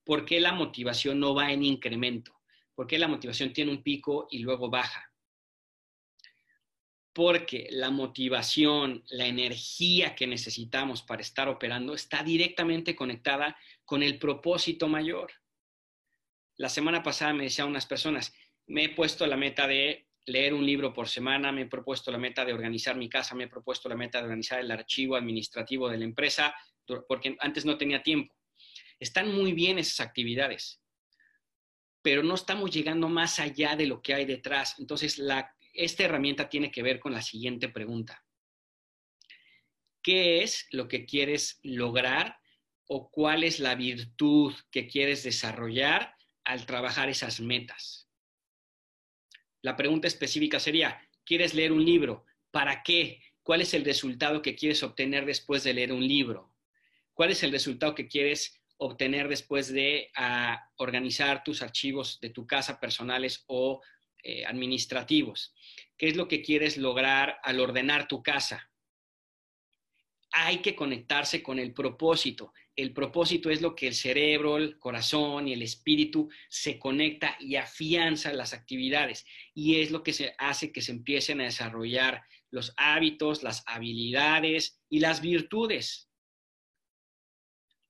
¿Por 0.04 0.26
qué 0.26 0.40
la 0.40 0.54
motivación 0.54 1.20
no 1.20 1.34
va 1.34 1.52
en 1.52 1.64
incremento? 1.64 2.40
¿Por 2.76 2.88
qué 2.88 2.98
la 2.98 3.08
motivación 3.08 3.54
tiene 3.54 3.72
un 3.72 3.84
pico 3.84 4.28
y 4.32 4.40
luego 4.40 4.70
baja? 4.70 5.12
porque 7.14 7.68
la 7.72 7.90
motivación, 7.90 9.04
la 9.10 9.26
energía 9.26 10.16
que 10.16 10.28
necesitamos 10.28 11.02
para 11.02 11.22
estar 11.22 11.50
operando 11.50 11.94
está 11.94 12.24
directamente 12.24 12.96
conectada 12.96 13.58
con 13.84 14.02
el 14.02 14.18
propósito 14.18 14.88
mayor. 14.88 15.32
La 16.56 16.70
semana 16.70 17.04
pasada 17.04 17.34
me 17.34 17.46
decían 17.46 17.68
unas 17.68 17.86
personas, 17.86 18.34
me 18.68 18.86
he 18.86 18.90
puesto 18.90 19.28
la 19.28 19.36
meta 19.36 19.68
de 19.68 20.08
leer 20.26 20.54
un 20.54 20.66
libro 20.66 20.94
por 20.94 21.10
semana, 21.10 21.52
me 21.52 21.64
he 21.64 21.66
propuesto 21.66 22.12
la 22.12 22.18
meta 22.18 22.46
de 22.46 22.54
organizar 22.54 22.96
mi 22.96 23.10
casa, 23.10 23.36
me 23.36 23.46
he 23.46 23.50
propuesto 23.50 23.90
la 23.90 23.96
meta 23.96 24.20
de 24.20 24.26
organizar 24.26 24.60
el 24.60 24.72
archivo 24.72 25.16
administrativo 25.16 25.90
de 25.90 25.98
la 25.98 26.06
empresa, 26.06 26.54
porque 27.08 27.36
antes 27.40 27.66
no 27.66 27.78
tenía 27.78 28.04
tiempo. 28.04 28.36
Están 29.00 29.34
muy 29.34 29.54
bien 29.54 29.80
esas 29.80 30.00
actividades, 30.00 30.82
pero 32.02 32.24
no 32.24 32.36
estamos 32.36 32.72
llegando 32.72 33.10
más 33.10 33.40
allá 33.40 33.76
de 33.76 33.88
lo 33.88 34.02
que 34.02 34.14
hay 34.14 34.26
detrás. 34.26 34.76
Entonces, 34.80 35.22
esta 35.74 36.04
herramienta 36.04 36.50
tiene 36.50 36.72
que 36.72 36.84
ver 36.84 37.00
con 37.00 37.14
la 37.14 37.22
siguiente 37.22 37.70
pregunta. 37.70 38.24
¿Qué 40.04 40.44
es 40.44 40.68
lo 40.72 40.88
que 40.88 41.06
quieres 41.06 41.60
lograr 41.64 42.40
o 42.88 43.10
cuál 43.10 43.44
es 43.44 43.60
la 43.60 43.76
virtud 43.76 44.54
que 44.72 44.88
quieres 44.88 45.24
desarrollar 45.24 46.16
al 46.44 46.66
trabajar 46.66 47.10
esas 47.10 47.40
metas? 47.40 48.10
La 49.62 49.76
pregunta 49.76 50.08
específica 50.08 50.60
sería, 50.60 51.08
¿quieres 51.24 51.54
leer 51.54 51.72
un 51.72 51.86
libro? 51.86 52.26
¿Para 52.50 52.82
qué? 52.82 53.22
¿Cuál 53.44 53.62
es 53.62 53.74
el 53.74 53.86
resultado 53.86 54.42
que 54.42 54.56
quieres 54.56 54.82
obtener 54.82 55.26
después 55.26 55.64
de 55.64 55.74
leer 55.74 55.94
un 55.94 56.08
libro? 56.08 56.51
¿Cuál 57.22 57.34
es 57.34 57.44
el 57.44 57.52
resultado 57.52 57.94
que 57.94 58.08
quieres 58.08 58.64
obtener 58.78 59.28
después 59.28 59.72
de 59.72 60.10
ah, 60.16 60.60
organizar 60.78 61.44
tus 61.44 61.62
archivos 61.62 62.20
de 62.20 62.32
tu 62.32 62.48
casa 62.48 62.80
personales 62.80 63.44
o 63.46 63.80
eh, 64.24 64.44
administrativos. 64.44 65.54
¿Qué 65.96 66.08
es 66.08 66.16
lo 66.16 66.28
que 66.28 66.42
quieres 66.42 66.78
lograr 66.78 67.38
al 67.44 67.60
ordenar 67.60 68.08
tu 68.08 68.24
casa? 68.24 68.72
Hay 70.32 70.64
que 70.64 70.76
conectarse 70.76 71.44
con 71.44 71.60
el 71.60 71.76
propósito. 71.76 72.54
El 72.76 72.92
propósito 72.92 73.52
es 73.52 73.62
lo 73.62 73.76
que 73.76 73.86
el 73.86 73.94
cerebro, 73.94 74.58
el 74.58 74.80
corazón 74.80 75.48
y 75.48 75.54
el 75.54 75.62
espíritu 75.62 76.28
se 76.50 76.80
conecta 76.80 77.38
y 77.40 77.56
afianza 77.56 78.34
las 78.34 78.52
actividades. 78.52 79.28
Y 79.54 79.80
es 79.80 79.92
lo 79.92 80.02
que 80.02 80.14
se 80.14 80.34
hace 80.40 80.72
que 80.72 80.82
se 80.82 80.92
empiecen 80.92 81.40
a 81.40 81.44
desarrollar 81.44 82.24
los 82.50 82.74
hábitos, 82.78 83.44
las 83.44 83.62
habilidades 83.68 84.82
y 84.90 85.02
las 85.02 85.22
virtudes. 85.22 86.11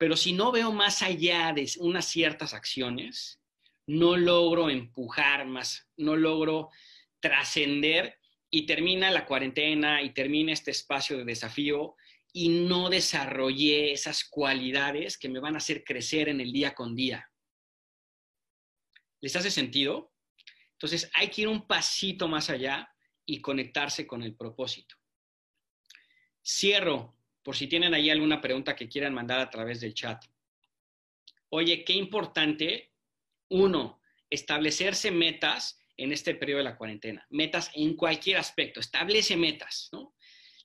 Pero 0.01 0.17
si 0.17 0.33
no 0.33 0.51
veo 0.51 0.71
más 0.71 1.03
allá 1.03 1.53
de 1.53 1.69
unas 1.77 2.07
ciertas 2.07 2.55
acciones, 2.55 3.39
no 3.85 4.17
logro 4.17 4.71
empujar 4.71 5.45
más, 5.45 5.87
no 5.95 6.15
logro 6.15 6.71
trascender 7.19 8.17
y 8.49 8.65
termina 8.65 9.11
la 9.11 9.27
cuarentena 9.27 10.01
y 10.01 10.09
termina 10.09 10.53
este 10.53 10.71
espacio 10.71 11.19
de 11.19 11.25
desafío 11.25 11.97
y 12.33 12.49
no 12.49 12.89
desarrollé 12.89 13.91
esas 13.91 14.23
cualidades 14.23 15.19
que 15.19 15.29
me 15.29 15.39
van 15.39 15.53
a 15.53 15.59
hacer 15.59 15.83
crecer 15.83 16.29
en 16.29 16.41
el 16.41 16.51
día 16.51 16.73
con 16.73 16.95
día. 16.95 17.31
¿Les 19.19 19.35
hace 19.35 19.51
sentido? 19.51 20.15
Entonces 20.71 21.11
hay 21.13 21.27
que 21.27 21.43
ir 21.43 21.47
un 21.47 21.67
pasito 21.67 22.27
más 22.27 22.49
allá 22.49 22.91
y 23.23 23.39
conectarse 23.39 24.07
con 24.07 24.23
el 24.23 24.35
propósito. 24.35 24.95
Cierro 26.43 27.20
por 27.43 27.55
si 27.55 27.67
tienen 27.67 27.93
ahí 27.93 28.09
alguna 28.09 28.41
pregunta 28.41 28.75
que 28.75 28.87
quieran 28.87 29.13
mandar 29.13 29.39
a 29.39 29.49
través 29.49 29.81
del 29.81 29.93
chat. 29.93 30.23
Oye, 31.49 31.83
qué 31.83 31.93
importante 31.93 32.91
uno, 33.49 34.01
establecerse 34.29 35.11
metas 35.11 35.79
en 35.97 36.11
este 36.11 36.35
periodo 36.35 36.59
de 36.59 36.63
la 36.65 36.77
cuarentena. 36.77 37.25
Metas 37.29 37.71
en 37.75 37.95
cualquier 37.95 38.37
aspecto. 38.37 38.79
Establece 38.79 39.35
metas, 39.35 39.89
¿no? 39.91 40.15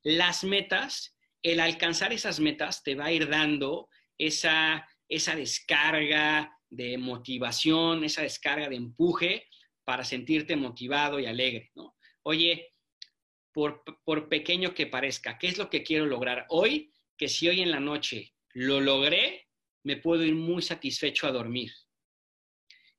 Las 0.03 0.45
metas, 0.45 1.17
el 1.43 1.61
alcanzar 1.61 2.13
esas 2.13 2.41
metas 2.41 2.83
te 2.83 2.95
va 2.95 3.07
a 3.07 3.13
ir 3.13 3.29
dando 3.29 3.89
esa, 4.17 4.89
esa 5.09 5.35
descarga 5.35 6.57
de 6.71 6.97
motivación, 6.99 8.05
esa 8.05 8.23
descarga 8.23 8.69
de 8.69 8.77
empuje 8.77 9.49
para 9.85 10.05
sentirte 10.05 10.57
motivado 10.57 11.19
y 11.19 11.27
alegre, 11.27 11.71
¿no? 11.75 11.97
Oye, 12.23 12.73
por, 13.57 14.29
pequeño 14.29 14.75
que 14.75 14.87
parezca, 14.87 15.39
¿qué 15.39 15.47
es 15.47 15.57
lo 15.57 15.71
que 15.71 15.83
quiero 15.83 16.05
lograr 16.05 16.45
hoy? 16.51 16.93
Que 17.17 17.27
si 17.27 17.49
hoy 17.49 17.63
en 17.63 17.71
la 17.71 17.81
noche 17.81 18.35
lo 18.53 18.83
logré, 18.83 19.49
me 19.83 19.97
puedo 19.97 20.25
ir 20.25 20.35
muy 20.35 20.61
satisfecho 20.61 21.27
a 21.27 21.33
dormir. 21.33 21.73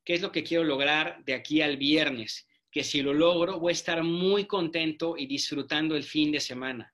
¿Qué 0.03 0.15
es 0.15 0.21
lo 0.23 0.31
que 0.31 0.43
quiero 0.43 0.63
lograr 0.63 1.23
de 1.25 1.35
aquí 1.35 1.61
al 1.61 1.77
viernes? 1.77 2.47
Que 2.71 2.83
si 2.83 3.03
lo 3.03 3.13
logro, 3.13 3.59
voy 3.59 3.69
a 3.69 3.73
estar 3.73 4.01
muy 4.01 4.45
contento 4.45 5.15
y 5.15 5.27
disfrutando 5.27 5.95
el 5.95 6.03
fin 6.03 6.31
de 6.31 6.39
semana, 6.39 6.91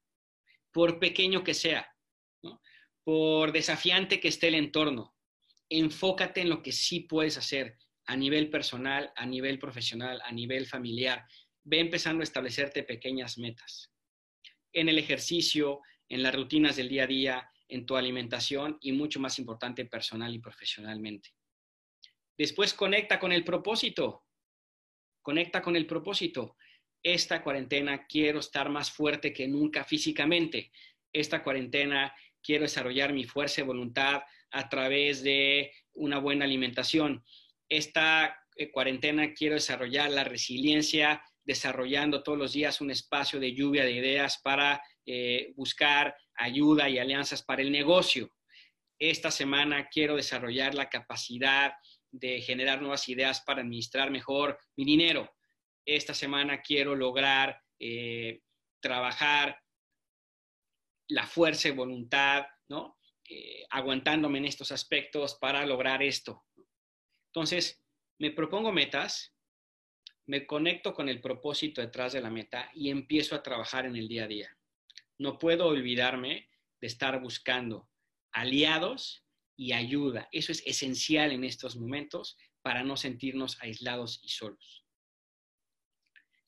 por 0.74 1.00
pequeño 1.00 1.42
que 1.42 1.54
sea, 1.54 1.88
por 3.06 3.54
desafiante 3.54 4.20
que 4.20 4.28
esté 4.28 4.50
el 4.50 4.56
entorno. 4.56 5.16
Enfócate 5.70 6.42
en 6.42 6.50
lo 6.50 6.62
que 6.62 6.74
sí 6.74 7.00
puedes 7.00 7.38
hacer 7.38 7.78
a 8.08 8.18
nivel 8.18 8.50
personal, 8.50 9.14
a 9.16 9.26
nivel 9.26 9.58
profesional, 9.58 10.22
a 10.26 10.34
nivel 10.34 10.66
familiar. 10.66 11.26
Ve 11.64 11.80
empezando 11.80 12.22
a 12.22 12.24
establecerte 12.24 12.84
pequeñas 12.84 13.38
metas. 13.38 13.92
En 14.72 14.90
el 14.90 14.98
ejercicio, 14.98 15.82
en 16.10 16.24
las 16.24 16.36
rutinas 16.36 16.76
del 16.76 16.90
día 16.90 17.04
a 17.04 17.08
día, 17.08 17.50
en 17.68 17.86
tu 17.86 17.96
alimentación 17.96 18.78
y 18.82 18.92
mucho 18.92 19.20
más 19.20 19.40
importante 19.40 19.86
personal 19.86 20.34
y 20.34 20.40
profesionalmente. 20.40 21.34
Después 22.38 22.74
conecta 22.74 23.20
con 23.20 23.32
el 23.32 23.44
propósito. 23.44 24.26
Conecta 25.22 25.62
con 25.62 25.76
el 25.76 25.86
propósito. 25.86 26.58
Esta 27.02 27.44
cuarentena 27.44 28.06
quiero 28.08 28.40
estar 28.40 28.70
más 28.70 28.92
fuerte 28.92 29.34
que 29.34 29.48
nunca 29.48 29.84
físicamente. 29.84 30.72
Esta 31.12 31.44
cuarentena 31.44 32.14
quiero 32.42 32.64
desarrollar 32.64 33.14
mi 33.14 33.24
fuerza 33.24 33.62
y 33.62 33.66
voluntad 33.66 34.22
a 34.52 34.70
través 34.70 35.24
de 35.24 35.72
una 35.94 36.20
buena 36.20 36.46
alimentación. 36.46 37.24
Esta 37.70 38.38
eh, 38.56 38.72
cuarentena 38.72 39.34
quiero 39.34 39.56
desarrollar 39.56 40.12
la 40.12 40.24
resiliencia 40.24 41.24
desarrollando 41.46 42.24
todos 42.24 42.38
los 42.38 42.54
días 42.54 42.82
un 42.82 42.92
espacio 42.92 43.40
de 43.40 43.54
lluvia 43.54 43.84
de 43.84 43.92
ideas 43.92 44.40
para 44.42 44.82
eh, 45.06 45.54
buscar 45.56 46.16
ayuda 46.36 46.90
y 46.90 47.00
alianzas 47.00 47.44
para 47.44 47.62
el 47.62 47.72
negocio. 47.72 48.30
Esta 49.00 49.32
semana 49.32 49.90
quiero 49.90 50.16
desarrollar 50.16 50.76
la 50.76 50.90
capacidad 50.90 51.74
de 52.12 52.42
generar 52.42 52.80
nuevas 52.80 53.10
ideas 53.10 53.42
para 53.42 53.62
administrar 53.62 54.12
mejor 54.12 54.58
mi 54.76 54.86
dinero. 54.86 55.30
Esta 55.86 56.14
semana 56.14 56.62
quiero 56.62 56.96
lograr 56.96 57.60
eh, 57.80 58.42
trabajar 58.80 59.60
la 61.10 61.28
fuerza 61.28 61.68
y 61.68 61.72
voluntad, 61.72 62.46
¿no? 62.70 62.98
Eh, 63.30 63.66
aguantándome 63.70 64.38
en 64.38 64.46
estos 64.46 64.72
aspectos 64.72 65.36
para 65.36 65.66
lograr 65.66 66.04
esto. 66.04 66.46
Entonces, 67.28 67.84
me 68.20 68.32
propongo 68.32 68.72
metas, 68.72 69.33
me 70.26 70.46
conecto 70.46 70.94
con 70.94 71.10
el 71.10 71.20
propósito 71.22 71.82
detrás 71.82 72.14
de 72.14 72.22
la 72.22 72.30
meta 72.30 72.70
y 72.74 72.90
empiezo 72.90 73.36
a 73.36 73.44
trabajar 73.44 73.86
en 73.86 73.96
el 73.96 74.08
día 74.08 74.24
a 74.26 74.28
día. 74.28 74.58
No 75.18 75.38
puedo 75.38 75.68
olvidarme 75.68 76.50
de 76.80 76.88
estar 76.88 77.22
buscando 77.22 77.90
aliados 78.32 79.24
y 79.56 79.74
ayuda. 79.74 80.30
Eso 80.32 80.52
es 80.52 80.64
esencial 80.66 81.32
en 81.32 81.44
estos 81.44 81.76
momentos 81.76 82.38
para 82.62 82.84
no 82.84 82.98
sentirnos 82.98 83.62
aislados 83.62 84.20
y 84.24 84.30
solos. 84.30 84.86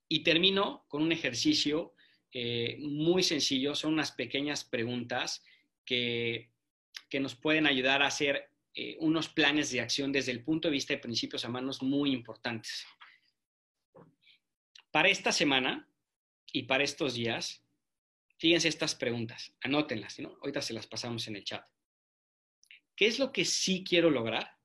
Y 0.07 0.23
termino 0.23 0.85
con 0.87 1.01
un 1.01 1.11
ejercicio 1.11 1.93
eh, 2.31 2.77
muy 2.79 3.23
sencillo, 3.23 3.75
son 3.75 3.93
unas 3.93 4.11
pequeñas 4.11 4.63
preguntas 4.63 5.43
que, 5.85 6.51
nos 7.17 7.33
pueden 7.33 7.65
ayudar 7.65 8.01
a 8.01 8.07
hacer 8.07 8.49
eh, 8.73 8.97
unos 8.99 9.29
planes 9.29 9.71
de 9.71 9.79
acción 9.79 10.11
desde 10.11 10.33
el 10.33 10.43
punto 10.43 10.67
de 10.67 10.73
vista 10.73 10.93
de 10.93 10.99
principios 10.99 11.45
a 11.45 11.49
manos 11.49 11.81
muy 11.81 12.11
importantes. 12.11 12.85
Para 14.95 15.09
esta 15.09 15.33
semana 15.33 15.89
y 16.53 16.63
para 16.63 16.85
estos 16.85 17.15
días, 17.15 17.61
fíjense 18.37 18.69
estas 18.69 18.95
preguntas, 18.95 19.53
anótenlas, 19.59 20.17
¿no? 20.19 20.37
ahorita 20.39 20.61
se 20.61 20.71
las 20.71 20.87
pasamos 20.87 21.27
en 21.27 21.35
el 21.35 21.43
chat. 21.43 21.67
¿Qué 22.95 23.07
es 23.07 23.19
lo 23.19 23.33
que 23.33 23.43
sí 23.43 23.83
quiero 23.83 24.09
lograr? 24.09 24.57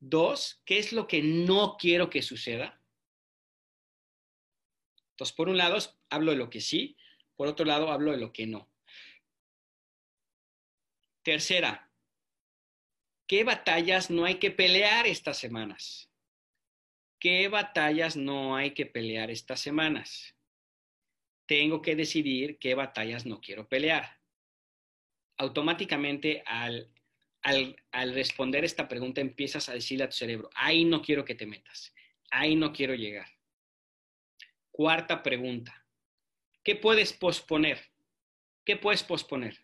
Dos, 0.00 0.60
¿qué 0.64 0.80
es 0.80 0.92
lo 0.92 1.06
que 1.06 1.22
no 1.22 1.76
quiero 1.78 2.10
que 2.10 2.20
suceda? 2.20 2.82
Entonces, 5.10 5.36
por 5.36 5.48
un 5.48 5.56
lado, 5.56 5.78
hablo 6.10 6.32
de 6.32 6.38
lo 6.38 6.50
que 6.50 6.60
sí, 6.60 6.96
por 7.36 7.46
otro 7.46 7.64
lado, 7.64 7.92
hablo 7.92 8.10
de 8.10 8.18
lo 8.18 8.32
que 8.32 8.48
no. 8.48 8.68
Tercera, 11.22 11.92
¿qué 13.28 13.44
batallas 13.44 14.10
no 14.10 14.24
hay 14.24 14.40
que 14.40 14.50
pelear 14.50 15.06
estas 15.06 15.38
semanas? 15.38 16.10
¿Qué 17.24 17.48
batallas 17.48 18.18
no 18.18 18.54
hay 18.54 18.72
que 18.72 18.84
pelear 18.84 19.30
estas 19.30 19.58
semanas? 19.58 20.36
Tengo 21.46 21.80
que 21.80 21.96
decidir 21.96 22.58
qué 22.58 22.74
batallas 22.74 23.24
no 23.24 23.40
quiero 23.40 23.66
pelear 23.66 24.20
automáticamente 25.38 26.42
al, 26.44 26.92
al, 27.40 28.14
responder 28.14 28.62
esta 28.62 28.88
pregunta 28.88 29.22
empiezas 29.22 29.70
a 29.70 29.72
decirle 29.72 30.04
a 30.04 30.10
tu 30.10 30.16
cerebro, 30.16 30.50
ahí 30.54 30.84
no 30.84 31.00
quiero 31.00 31.24
que 31.24 31.34
te 31.34 31.46
metas, 31.46 31.94
ahí 32.30 32.56
no 32.56 32.74
quiero 32.74 32.94
llegar. 32.94 33.30
Cuarta 34.70 35.22
pregunta, 35.22 35.86
¿qué 36.62 36.76
puedes 36.76 37.14
posponer? 37.14 37.90
¿Qué 38.66 38.76
puedes 38.76 39.02
posponer? 39.02 39.63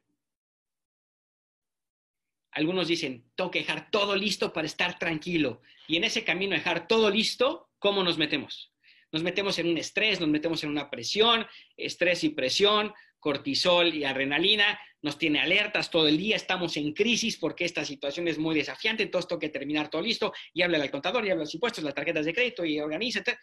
Algunos 2.52 2.89
dicen, 2.89 3.30
tengo 3.34 3.50
que 3.50 3.60
dejar 3.60 3.91
todo 3.91 4.17
listo 4.17 4.52
para 4.52 4.67
estar 4.67 4.99
tranquilo. 4.99 5.63
Y 5.86 5.97
en 5.97 6.04
ese 6.04 6.25
camino, 6.25 6.54
dejar 6.54 6.89
todo 6.89 7.10
listo, 7.10 7.71
¿cómo 7.78 8.02
nos 8.02 8.19
metemos? 8.19 8.73
Nos 9.13 9.23
metemos 9.23 9.58
en 9.58 9.69
un 9.69 9.78
estrés, 9.78 10.21
nos 10.21 10.28
metemos 10.28 10.63
en 10.65 10.71
una 10.71 10.91
presión, 10.91 11.47
estrés 11.76 12.25
y 12.25 12.30
presión, 12.30 12.93
cortisol 13.19 13.95
y 13.95 14.04
adrenalina, 14.04 14.80
nos 15.02 15.19
tiene 15.19 15.41
alertas 15.41 15.91
todo 15.91 16.08
el 16.08 16.17
día, 16.17 16.36
estamos 16.36 16.76
en 16.76 16.93
crisis 16.93 17.36
porque 17.36 17.65
esta 17.65 17.84
situación 17.84 18.28
es 18.28 18.39
muy 18.39 18.54
desafiante, 18.54 19.02
entonces 19.02 19.28
tengo 19.28 19.41
que 19.41 19.49
terminar 19.49 19.89
todo 19.89 20.02
listo, 20.02 20.32
y 20.52 20.63
habla 20.63 20.82
al 20.82 20.91
contador, 20.91 21.25
y 21.25 21.30
habla 21.30 21.45
los 21.45 21.54
impuestos, 21.54 21.84
las 21.84 21.95
tarjetas 21.95 22.26
de 22.26 22.34
crédito, 22.34 22.65
y 22.65 22.80
organízate. 22.80 23.39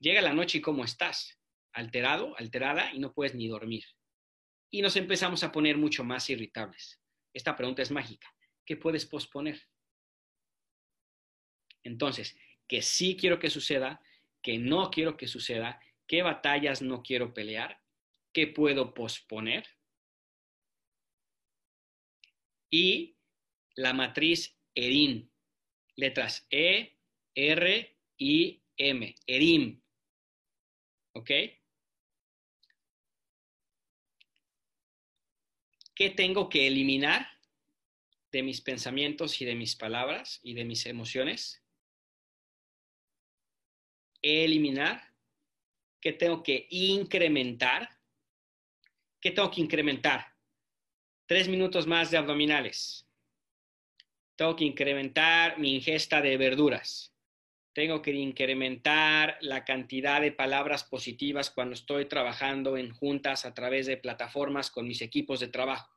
Llega 0.00 0.20
la 0.22 0.32
noche 0.32 0.58
y 0.58 0.60
¿cómo 0.60 0.84
estás? 0.84 1.38
Alterado, 1.72 2.36
alterada, 2.38 2.92
y 2.92 2.98
no 2.98 3.12
puedes 3.12 3.34
ni 3.34 3.48
dormir. 3.48 3.84
Y 4.70 4.82
nos 4.82 4.96
empezamos 4.96 5.42
a 5.44 5.52
poner 5.52 5.76
mucho 5.76 6.04
más 6.04 6.28
irritables. 6.30 7.00
Esta 7.38 7.54
pregunta 7.54 7.82
es 7.82 7.92
mágica. 7.92 8.28
¿Qué 8.66 8.76
puedes 8.76 9.06
posponer? 9.06 9.62
Entonces, 11.84 12.36
que 12.66 12.82
sí 12.82 13.16
quiero 13.16 13.38
que 13.38 13.48
suceda, 13.48 14.02
que 14.42 14.58
no 14.58 14.90
quiero 14.90 15.16
que 15.16 15.28
suceda, 15.28 15.80
qué 16.08 16.22
batallas 16.22 16.82
no 16.82 17.00
quiero 17.00 17.32
pelear, 17.32 17.80
¿Qué 18.32 18.48
puedo 18.48 18.92
posponer? 18.92 19.66
Y 22.70 23.16
la 23.76 23.94
matriz 23.94 24.58
ERIM, 24.74 25.30
letras 25.94 26.44
E, 26.50 26.98
R, 27.36 27.98
I, 28.18 28.62
M, 28.76 29.14
ERIM. 29.26 29.80
¿Ok? 31.14 31.30
¿Qué 35.98 36.10
tengo 36.10 36.48
que 36.48 36.68
eliminar 36.68 37.26
de 38.30 38.44
mis 38.44 38.60
pensamientos 38.60 39.40
y 39.40 39.44
de 39.44 39.56
mis 39.56 39.74
palabras 39.74 40.38
y 40.44 40.54
de 40.54 40.64
mis 40.64 40.86
emociones? 40.86 41.60
Eliminar. 44.22 45.12
¿Qué 46.00 46.12
tengo 46.12 46.44
que 46.44 46.68
incrementar? 46.70 47.88
¿Qué 49.20 49.32
tengo 49.32 49.50
que 49.50 49.60
incrementar? 49.60 50.36
Tres 51.26 51.48
minutos 51.48 51.88
más 51.88 52.12
de 52.12 52.18
abdominales. 52.18 53.04
Tengo 54.36 54.54
que 54.54 54.66
incrementar 54.66 55.58
mi 55.58 55.74
ingesta 55.74 56.20
de 56.20 56.36
verduras. 56.36 57.12
Tengo 57.78 58.02
que 58.02 58.10
incrementar 58.10 59.38
la 59.40 59.64
cantidad 59.64 60.20
de 60.20 60.32
palabras 60.32 60.82
positivas 60.82 61.48
cuando 61.48 61.74
estoy 61.74 62.06
trabajando 62.06 62.76
en 62.76 62.90
juntas 62.92 63.44
a 63.44 63.54
través 63.54 63.86
de 63.86 63.96
plataformas 63.96 64.68
con 64.68 64.88
mis 64.88 65.00
equipos 65.00 65.38
de 65.38 65.46
trabajo. 65.46 65.88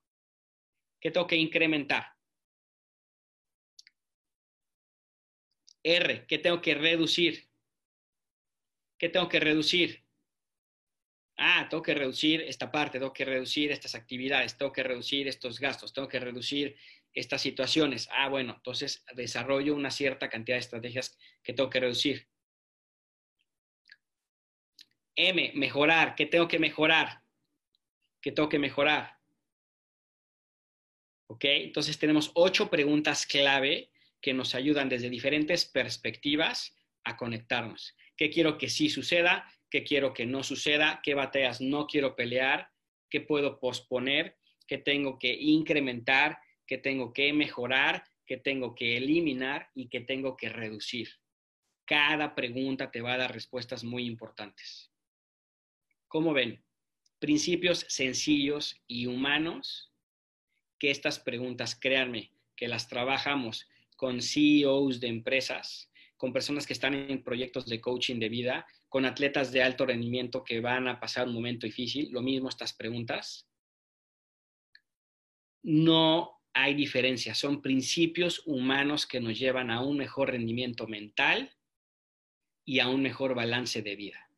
¿Qué 0.99 1.09
tengo 1.09 1.25
que 1.25 1.37
incrementar? 1.37 2.05
R, 5.81 6.27
¿qué 6.27 6.37
tengo 6.37 6.61
que 6.61 6.75
reducir? 6.75 7.49
¿Qué 8.99 9.09
tengo 9.09 9.27
que 9.27 9.39
reducir? 9.39 10.05
Ah, 11.41 11.67
tengo 11.69 11.81
que 11.81 11.93
reducir 11.93 12.41
esta 12.41 12.71
parte, 12.71 12.99
tengo 12.99 13.11
que 13.11 13.25
reducir 13.25 13.71
estas 13.71 13.95
actividades, 13.95 14.57
tengo 14.57 14.71
que 14.71 14.83
reducir 14.83 15.27
estos 15.27 15.59
gastos, 15.59 15.91
tengo 15.91 16.07
que 16.07 16.19
reducir 16.19 16.77
estas 17.13 17.41
situaciones. 17.41 18.07
Ah, 18.11 18.29
bueno, 18.29 18.53
entonces 18.55 19.03
desarrollo 19.15 19.75
una 19.75 19.91
cierta 19.91 20.29
cantidad 20.29 20.55
de 20.55 20.61
estrategias 20.61 21.17
que 21.43 21.53
tengo 21.53 21.69
que 21.69 21.79
reducir. 21.79 22.27
M, 25.15 25.51
mejorar. 25.55 26.15
¿Qué 26.15 26.25
tengo 26.25 26.47
que 26.47 26.59
mejorar? 26.59 27.21
¿Qué 28.21 28.31
tengo 28.31 28.47
que 28.47 28.59
mejorar? 28.59 29.17
¿Ok? 31.27 31.45
Entonces 31.45 31.97
tenemos 31.97 32.31
ocho 32.35 32.69
preguntas 32.69 33.25
clave 33.25 33.89
que 34.21 34.33
nos 34.33 34.53
ayudan 34.53 34.89
desde 34.89 35.09
diferentes 35.09 35.65
perspectivas 35.65 36.77
a 37.03 37.17
conectarnos. 37.17 37.95
¿Qué 38.15 38.29
quiero 38.29 38.57
que 38.57 38.69
sí 38.69 38.89
suceda? 38.89 39.51
Qué 39.71 39.83
quiero 39.83 40.13
que 40.13 40.27
no 40.27 40.43
suceda, 40.43 40.99
qué 41.01 41.15
batallas 41.15 41.61
no 41.61 41.87
quiero 41.87 42.15
pelear, 42.15 42.69
qué 43.09 43.21
puedo 43.21 43.59
posponer, 43.59 44.37
qué 44.67 44.77
tengo 44.77 45.17
que 45.17 45.33
incrementar, 45.33 46.39
qué 46.67 46.77
tengo 46.77 47.13
que 47.13 47.33
mejorar, 47.33 48.03
qué 48.25 48.37
tengo 48.37 48.75
que 48.75 48.97
eliminar 48.97 49.69
y 49.73 49.87
qué 49.87 50.01
tengo 50.01 50.37
que 50.37 50.49
reducir. 50.49 51.09
Cada 51.85 52.35
pregunta 52.35 52.91
te 52.91 53.01
va 53.01 53.13
a 53.13 53.17
dar 53.17 53.33
respuestas 53.33 53.83
muy 53.83 54.05
importantes. 54.05 54.91
¿Cómo 56.07 56.33
ven? 56.33 56.63
Principios 57.19 57.85
sencillos 57.87 58.81
y 58.87 59.07
humanos 59.07 59.91
que 60.79 60.91
estas 60.91 61.19
preguntas, 61.19 61.75
créanme, 61.75 62.31
que 62.55 62.67
las 62.67 62.87
trabajamos 62.87 63.69
con 63.95 64.21
CEOs 64.21 64.99
de 64.99 65.07
empresas, 65.07 65.89
con 66.17 66.33
personas 66.33 66.67
que 66.67 66.73
están 66.73 66.93
en 66.93 67.23
proyectos 67.23 67.65
de 67.67 67.79
coaching 67.79 68.19
de 68.19 68.29
vida, 68.29 68.65
con 68.91 69.05
atletas 69.05 69.53
de 69.53 69.63
alto 69.63 69.85
rendimiento 69.85 70.43
que 70.43 70.59
van 70.59 70.89
a 70.89 70.99
pasar 70.99 71.25
un 71.25 71.33
momento 71.33 71.65
difícil, 71.65 72.11
lo 72.11 72.21
mismo 72.21 72.49
estas 72.49 72.73
preguntas. 72.73 73.47
No 75.63 76.41
hay 76.53 76.73
diferencia, 76.73 77.33
son 77.33 77.61
principios 77.61 78.43
humanos 78.45 79.07
que 79.07 79.21
nos 79.21 79.39
llevan 79.39 79.71
a 79.71 79.81
un 79.81 79.95
mejor 79.95 80.31
rendimiento 80.31 80.87
mental 80.87 81.55
y 82.65 82.81
a 82.81 82.89
un 82.89 83.01
mejor 83.01 83.33
balance 83.33 83.81
de 83.81 83.95
vida. 83.95 84.29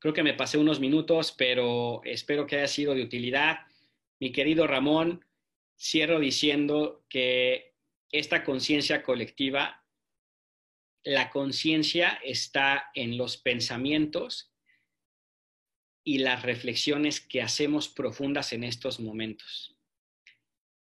Creo 0.00 0.12
que 0.12 0.22
me 0.22 0.34
pasé 0.34 0.58
unos 0.58 0.80
minutos, 0.80 1.32
pero 1.32 2.02
espero 2.04 2.46
que 2.46 2.56
haya 2.56 2.68
sido 2.68 2.94
de 2.94 3.04
utilidad. 3.04 3.60
Mi 4.20 4.32
querido 4.32 4.66
Ramón, 4.66 5.24
cierro 5.78 6.20
diciendo 6.20 7.06
que 7.08 7.72
esta 8.10 8.44
conciencia 8.44 9.02
colectiva 9.02 9.83
La 11.04 11.28
conciencia 11.28 12.18
está 12.24 12.90
en 12.94 13.18
los 13.18 13.36
pensamientos 13.36 14.50
y 16.02 16.18
las 16.18 16.42
reflexiones 16.42 17.20
que 17.20 17.42
hacemos 17.42 17.88
profundas 17.88 18.54
en 18.54 18.64
estos 18.64 19.00
momentos. 19.00 19.76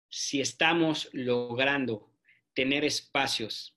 Si 0.09 0.39
estamos 0.39 1.09
logrando 1.11 2.09
tener 2.53 2.85
espacios 2.85 3.75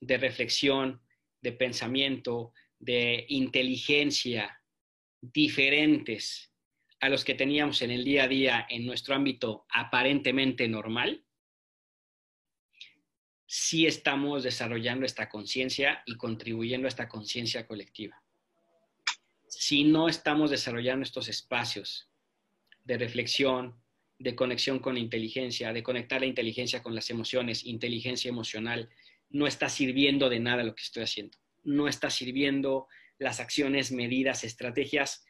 de 0.00 0.16
reflexión, 0.16 1.02
de 1.42 1.52
pensamiento, 1.52 2.54
de 2.78 3.26
inteligencia 3.28 4.62
diferentes 5.20 6.52
a 7.00 7.10
los 7.10 7.24
que 7.24 7.34
teníamos 7.34 7.82
en 7.82 7.90
el 7.90 8.04
día 8.04 8.24
a 8.24 8.28
día 8.28 8.66
en 8.70 8.86
nuestro 8.86 9.14
ámbito 9.14 9.66
aparentemente 9.68 10.68
normal, 10.68 11.24
sí 13.54 13.86
estamos 13.86 14.44
desarrollando 14.44 15.04
esta 15.04 15.28
conciencia 15.28 16.02
y 16.06 16.16
contribuyendo 16.16 16.86
a 16.86 16.88
esta 16.88 17.06
conciencia 17.06 17.66
colectiva. 17.66 18.22
Si 19.46 19.84
no 19.84 20.08
estamos 20.08 20.50
desarrollando 20.50 21.02
estos 21.04 21.28
espacios 21.28 22.08
de 22.82 22.96
reflexión, 22.96 23.78
de 24.18 24.34
conexión 24.34 24.78
con 24.78 24.94
la 24.94 25.00
inteligencia, 25.00 25.74
de 25.74 25.82
conectar 25.82 26.22
la 26.22 26.28
inteligencia 26.28 26.82
con 26.82 26.94
las 26.94 27.10
emociones, 27.10 27.66
inteligencia 27.66 28.30
emocional, 28.30 28.88
no 29.28 29.46
está 29.46 29.68
sirviendo 29.68 30.30
de 30.30 30.40
nada 30.40 30.64
lo 30.64 30.74
que 30.74 30.84
estoy 30.84 31.02
haciendo. 31.02 31.36
No 31.62 31.88
está 31.88 32.08
sirviendo 32.08 32.86
las 33.18 33.38
acciones, 33.38 33.92
medidas, 33.92 34.44
estrategias, 34.44 35.26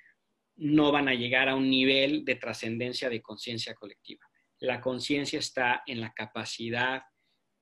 no 0.54 0.92
van 0.92 1.08
a 1.08 1.14
llegar 1.14 1.48
a 1.48 1.56
un 1.56 1.68
nivel 1.68 2.24
de 2.24 2.36
trascendencia 2.36 3.10
de 3.10 3.20
conciencia 3.20 3.74
colectiva. 3.74 4.24
La 4.60 4.80
conciencia 4.80 5.40
está 5.40 5.82
en 5.88 6.00
la 6.00 6.12
capacidad 6.12 7.02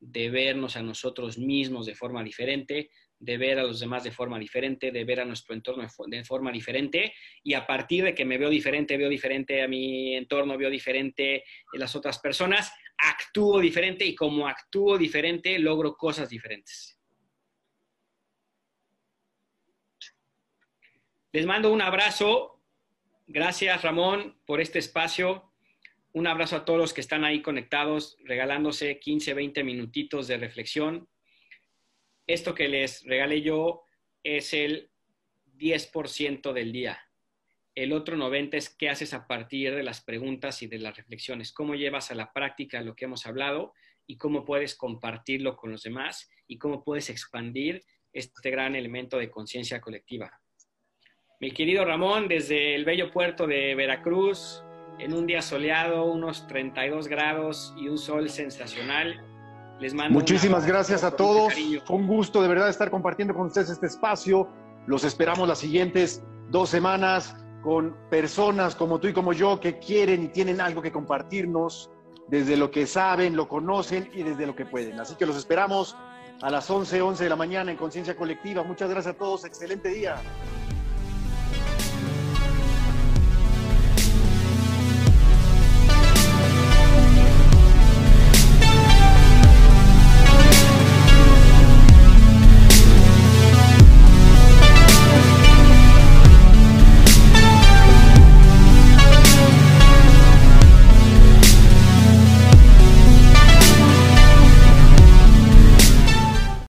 de 0.01 0.31
vernos 0.31 0.77
a 0.77 0.83
nosotros 0.83 1.39
mismos 1.39 1.87
de 1.87 1.95
forma 1.95 2.25
diferente, 2.25 2.91
de 3.19 3.37
ver 3.37 3.59
a 3.59 3.65
los 3.65 3.81
demás 3.81 4.03
de 4.03 4.11
forma 4.11 4.39
diferente, 4.39 4.91
de 4.91 5.05
ver 5.05 5.21
a 5.21 5.27
nuestro 5.27 5.55
entorno 5.55 5.87
de 6.07 6.25
forma 6.25 6.51
diferente 6.51 7.13
y 7.43 7.53
a 7.53 7.67
partir 7.67 8.03
de 8.05 8.15
que 8.15 8.25
me 8.25 8.39
veo 8.39 8.49
diferente, 8.49 8.97
veo 8.97 9.11
diferente 9.11 9.63
a 9.63 9.69
mi 9.69 10.17
entorno, 10.17 10.57
veo 10.57 10.71
diferente 10.71 11.45
en 11.73 11.81
las 11.81 11.95
otras 11.95 12.19
personas, 12.19 12.73
actúo 12.97 13.61
diferente 13.61 14.07
y 14.07 14.15
como 14.15 14.49
actúo 14.49 14.97
diferente 14.97 15.59
logro 15.59 15.97
cosas 15.97 16.31
diferentes. 16.31 16.99
Les 21.33 21.47
mando 21.47 21.73
un 21.73 21.83
abrazo. 21.83 22.61
Gracias 23.27 23.83
Ramón 23.83 24.41
por 24.47 24.61
este 24.61 24.79
espacio. 24.79 25.50
Un 26.13 26.27
abrazo 26.27 26.57
a 26.57 26.65
todos 26.65 26.79
los 26.79 26.93
que 26.93 27.01
están 27.01 27.25
ahí 27.25 27.41
conectados, 27.41 28.17
regalándose 28.25 28.99
15, 28.99 29.33
20 29.35 29.63
minutitos 29.63 30.27
de 30.27 30.39
reflexión. 30.39 31.09
Esto 32.27 32.55
que 32.55 32.69
les 32.69 33.05
regalé 33.05 33.43
yo 33.43 33.83
es 34.25 34.53
el 34.53 34.91
10% 35.57 36.53
del 36.53 36.73
día. 36.73 37.01
El 37.77 37.93
otro 37.93 38.17
90 38.17 38.57
es 38.57 38.71
qué 38.71 38.91
haces 38.91 39.15
a 39.15 39.29
partir 39.29 39.75
de 39.75 39.85
las 39.85 40.03
preguntas 40.03 40.63
y 40.63 40.67
de 40.67 40.79
las 40.79 40.97
reflexiones, 40.97 41.53
cómo 41.53 41.77
llevas 41.77 42.11
a 42.11 42.17
la 42.17 42.33
práctica 42.33 42.83
lo 42.83 42.97
que 42.97 43.05
hemos 43.05 43.27
hablado 43.27 43.73
y 44.07 44.17
cómo 44.17 44.45
puedes 44.45 44.75
compartirlo 44.75 45.57
con 45.57 45.71
los 45.71 45.85
demás 45.85 46.29
y 46.49 46.59
cómo 46.59 46.83
puedes 46.83 47.09
expandir 47.11 47.85
este 48.13 48.51
gran 48.51 48.75
elemento 48.75 49.17
de 49.17 49.31
conciencia 49.31 49.81
colectiva. 49.81 50.41
Mi 51.39 51.53
querido 51.53 51.85
Ramón, 51.85 52.27
desde 52.27 52.75
el 52.75 52.85
bello 52.85 53.13
puerto 53.13 53.47
de 53.47 53.77
Veracruz, 53.77 54.65
en 55.03 55.15
un 55.15 55.27
día 55.27 55.43
soleado, 55.43 56.05
unos 56.05 56.47
32 56.47 57.09
grados 57.09 57.75
y 57.77 57.89
un 57.89 57.99
sol 57.99 58.29
sensacional. 58.29 59.25
Les 59.81 59.95
mando 59.95 60.19
Muchísimas 60.19 60.67
gracias 60.67 61.05
a 61.05 61.17
todos. 61.17 61.55
Fue 61.87 61.97
un 61.97 62.07
gusto 62.07 62.43
de 62.43 62.49
verdad 62.49 62.69
estar 62.69 62.91
compartiendo 62.91 63.35
con 63.35 63.47
ustedes 63.47 63.71
este 63.71 63.87
espacio. 63.87 64.49
Los 64.87 65.05
esperamos 65.05 65.49
las 65.49 65.59
siguientes 65.59 66.23
dos 66.51 66.69
semanas 66.69 67.37
con 67.63 67.97
personas 68.11 68.75
como 68.75 69.01
tú 69.01 69.09
y 69.09 69.13
como 69.13 69.33
yo 69.33 69.61
que 69.61 69.79
quieren 69.79 70.25
y 70.25 70.29
tienen 70.29 70.61
algo 70.61 70.83
que 70.83 70.93
compartirnos 70.93 71.91
desde 72.29 72.57
lo 72.57 72.71
que 72.71 72.87
saben, 72.87 73.37
lo 73.37 73.49
conocen 73.49 74.09
y 74.13 74.23
desde 74.23 74.47
lo 74.47 74.55
que 74.55 74.65
pueden. 74.65 75.01
Así 75.01 75.17
que 75.17 75.27
los 75.27 75.37
esperamos 75.37 75.97
a 76.43 76.51
las 76.51 76.71
11, 76.71 77.03
11 77.03 77.25
de 77.25 77.31
la 77.31 77.37
mañana 77.37 77.71
en 77.71 77.77
Conciencia 77.77 78.17
Colectiva. 78.17 78.63
Muchas 78.63 78.89
gracias 78.89 79.15
a 79.15 79.19
todos. 79.19 79.45
Excelente 79.45 79.89
día. 79.89 80.17